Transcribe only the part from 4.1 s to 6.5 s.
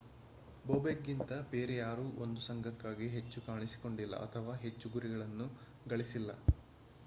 ಅಥವಾ ಹೆಚ್ಚು ಗುರಿಗಳುನ್ನು ಗಳಿಸಿಲ್ಲ